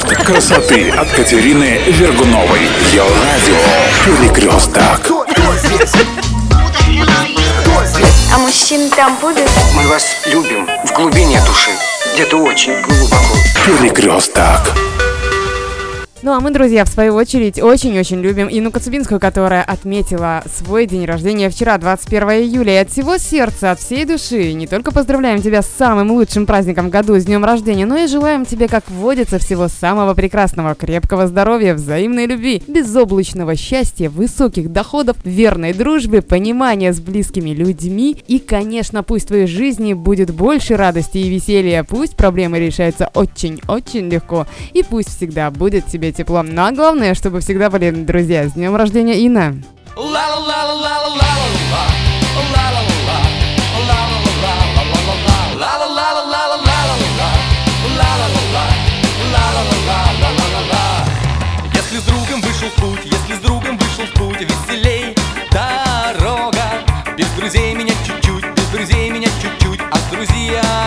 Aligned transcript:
стандарт 0.00 0.26
красоты 0.26 0.90
от 0.90 1.10
Катерины 1.10 1.80
Вергуновой. 1.86 2.60
Ее 2.90 3.02
радио 3.02 3.56
Перекресток. 4.04 5.00
А 8.32 8.38
мужчин 8.38 8.90
там 8.90 9.16
будут? 9.20 9.48
Мы 9.74 9.86
вас 9.88 10.16
любим 10.26 10.68
в 10.84 10.92
глубине 10.92 11.40
души, 11.46 11.70
где-то 12.14 12.36
очень 12.38 12.80
глубоко. 12.82 13.36
Перекресток. 13.64 14.74
Ну 16.26 16.32
а 16.32 16.40
мы, 16.40 16.50
друзья, 16.50 16.84
в 16.84 16.88
свою 16.88 17.14
очередь, 17.14 17.62
очень-очень 17.62 18.20
любим 18.20 18.48
Инну 18.50 18.72
Коцубинскую, 18.72 19.20
которая 19.20 19.62
отметила 19.62 20.42
свой 20.52 20.86
день 20.86 21.04
рождения 21.04 21.48
вчера, 21.48 21.78
21 21.78 22.28
июля. 22.30 22.74
И 22.74 22.78
от 22.78 22.90
всего 22.90 23.16
сердца, 23.16 23.70
от 23.70 23.78
всей 23.78 24.04
души 24.04 24.52
не 24.52 24.66
только 24.66 24.90
поздравляем 24.90 25.40
тебя 25.40 25.62
с 25.62 25.68
самым 25.68 26.10
лучшим 26.10 26.44
праздником 26.44 26.90
году, 26.90 27.14
с 27.14 27.26
днем 27.26 27.44
рождения, 27.44 27.86
но 27.86 27.96
и 27.96 28.08
желаем 28.08 28.44
тебе, 28.44 28.66
как 28.66 28.90
водится, 28.90 29.38
всего 29.38 29.68
самого 29.68 30.14
прекрасного, 30.14 30.74
крепкого 30.74 31.28
здоровья, 31.28 31.74
взаимной 31.74 32.26
любви, 32.26 32.60
безоблачного 32.66 33.54
счастья, 33.54 34.10
высоких 34.10 34.72
доходов, 34.72 35.18
верной 35.22 35.74
дружбы, 35.74 36.22
понимания 36.22 36.92
с 36.92 36.98
близкими 36.98 37.50
людьми. 37.50 38.16
И, 38.26 38.40
конечно, 38.40 39.04
пусть 39.04 39.26
в 39.26 39.28
твоей 39.28 39.46
жизни 39.46 39.92
будет 39.92 40.34
больше 40.34 40.76
радости 40.76 41.18
и 41.18 41.28
веселья, 41.28 41.84
пусть 41.84 42.16
проблемы 42.16 42.58
решаются 42.58 43.12
очень-очень 43.14 44.08
легко, 44.08 44.48
и 44.72 44.82
пусть 44.82 45.16
всегда 45.16 45.52
будет 45.52 45.86
тебе 45.86 46.15
тепло. 46.16 46.42
Ну 46.42 46.62
а 46.64 46.72
главное, 46.72 47.14
чтобы 47.14 47.40
всегда 47.40 47.70
были 47.70 47.90
друзья. 47.90 48.48
С 48.48 48.52
днем 48.52 48.74
рождения, 48.74 49.20
Инна! 49.20 49.54
Если 61.74 61.98
с 61.98 62.02
другом 62.04 62.40
вышел 62.40 62.68
путь, 62.76 63.00
если 63.04 63.34
с 63.34 63.38
другом 63.38 63.78
вышел 63.78 64.04
путь, 64.14 64.40
веселей 64.40 65.14
дорога. 65.52 66.64
Без 67.16 67.28
друзей 67.38 67.74
меня 67.74 67.94
чуть-чуть, 68.06 68.44
без 68.54 68.66
друзей 68.66 69.10
меня 69.10 69.28
чуть-чуть, 69.40 69.80
а 69.90 69.96
с 69.96 70.02
друзьями 70.10 70.85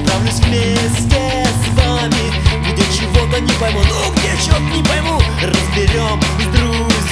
Справлюсь 0.00 0.40
вместе 0.40 1.44
с 1.44 1.78
вами. 1.78 2.24
Где 2.70 2.82
чего-то 2.96 3.40
не 3.40 3.52
пойму, 3.52 3.80
ну 3.88 4.12
где 4.12 4.32
черт 4.44 4.60
не 4.74 4.82
пойму. 4.82 5.20
Разберем 5.42 6.20
с 6.38 6.56
друзьями 6.56 7.11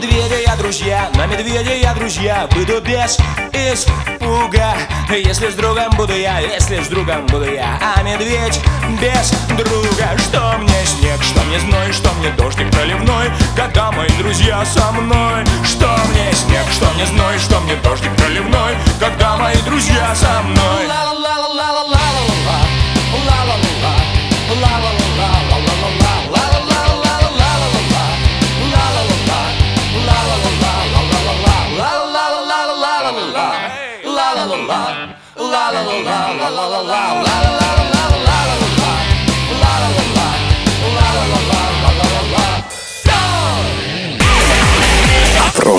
медведя 0.00 0.40
я 0.46 0.56
друзья, 0.56 1.10
на 1.14 1.26
медведя 1.26 1.74
я 1.74 1.94
друзья 1.94 2.48
Выйду 2.52 2.80
без 2.80 3.18
испуга. 3.52 4.74
Если 5.10 5.50
с 5.50 5.54
другом 5.54 5.90
буду 5.96 6.14
я, 6.14 6.38
если 6.38 6.82
с 6.82 6.88
другом 6.88 7.26
буду 7.26 7.52
я 7.52 7.78
А 7.80 8.02
медведь 8.02 8.60
без 9.00 9.30
друга. 9.56 10.16
Что 10.16 10.56
мне 10.58 10.84
снег, 10.86 11.22
что 11.22 11.40
мне 11.42 11.58
зной, 11.60 11.92
что 11.92 12.10
мне 12.14 12.30
дождик 12.30 12.70
проливной 12.70 13.30
Когда 13.54 13.92
мои 13.92 14.08
друзья 14.18 14.64
со 14.64 14.90
мной. 14.92 15.44
Что 15.64 15.94
мне 16.10 16.32
снег, 16.32 16.64
что 16.72 16.90
мне 16.94 17.06
зной, 17.06 17.38
что 17.38 17.60
мне 17.60 17.74
дождик 17.76 18.14
проливной 18.16 18.76
Когда 18.98 19.36
мои 19.36 19.56
друзья 19.66 20.14
со 20.14 20.42
мной 20.42 20.79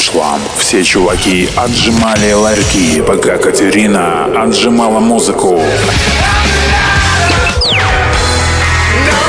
прошлом 0.00 0.40
все 0.56 0.82
чуваки 0.82 1.48
отжимали 1.56 2.32
ларьки, 2.32 3.02
пока 3.02 3.36
Катерина 3.36 4.26
отжимала 4.42 4.98
музыку. 4.98 5.60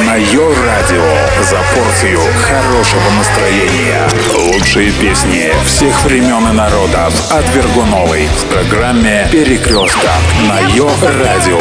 На 0.06 0.16
ее 0.16 0.54
радио 0.66 1.04
за 1.44 1.60
порцию 1.76 2.20
хорошего 2.42 3.10
настроения. 3.18 4.10
Лучшие 4.36 4.92
песни 4.92 5.54
всех 5.66 6.04
времен 6.04 6.48
и 6.50 6.54
народов 6.54 7.32
от 7.32 7.46
Вергуновой 7.56 8.28
в 8.28 8.46
программе 8.46 9.28
«Перекресток» 9.32 10.10
на 10.48 10.60
ее 10.60 10.88
радио 11.02 11.60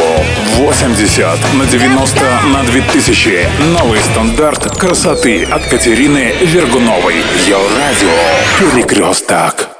80 0.57 1.53
на 1.53 1.65
90 1.65 2.41
на 2.53 2.63
2000. 2.63 3.49
Новый 3.77 3.99
стандарт 3.99 4.77
красоты 4.77 5.43
от 5.43 5.65
Катерины 5.67 6.33
Вергуновой. 6.41 7.15
Ее 7.45 7.57
радио 7.77 8.09
«Перекресток». 8.59 9.70